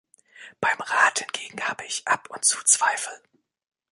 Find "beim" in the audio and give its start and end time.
0.59-0.79